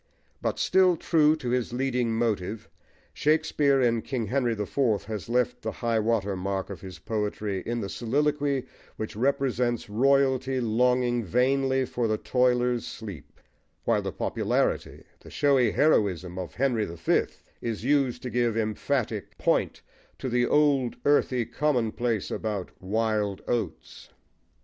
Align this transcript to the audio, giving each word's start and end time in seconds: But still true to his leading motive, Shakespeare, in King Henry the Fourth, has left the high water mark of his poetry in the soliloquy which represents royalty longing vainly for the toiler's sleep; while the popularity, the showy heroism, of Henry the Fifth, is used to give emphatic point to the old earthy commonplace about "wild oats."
But 0.41 0.57
still 0.57 0.97
true 0.97 1.35
to 1.35 1.49
his 1.51 1.73
leading 1.73 2.11
motive, 2.11 2.67
Shakespeare, 3.13 3.79
in 3.79 4.01
King 4.01 4.25
Henry 4.25 4.55
the 4.55 4.65
Fourth, 4.65 5.03
has 5.05 5.29
left 5.29 5.61
the 5.61 5.73
high 5.73 5.99
water 5.99 6.35
mark 6.35 6.71
of 6.71 6.81
his 6.81 6.97
poetry 6.97 7.61
in 7.67 7.81
the 7.81 7.87
soliloquy 7.87 8.65
which 8.95 9.15
represents 9.15 9.91
royalty 9.91 10.59
longing 10.59 11.23
vainly 11.23 11.85
for 11.85 12.07
the 12.07 12.17
toiler's 12.17 12.83
sleep; 12.83 13.39
while 13.83 14.01
the 14.01 14.11
popularity, 14.11 15.03
the 15.19 15.29
showy 15.29 15.69
heroism, 15.69 16.39
of 16.39 16.55
Henry 16.55 16.85
the 16.85 16.97
Fifth, 16.97 17.43
is 17.61 17.83
used 17.83 18.23
to 18.23 18.31
give 18.31 18.57
emphatic 18.57 19.37
point 19.37 19.83
to 20.17 20.29
the 20.29 20.47
old 20.47 20.95
earthy 21.05 21.45
commonplace 21.45 22.31
about 22.31 22.71
"wild 22.81 23.43
oats." 23.47 24.09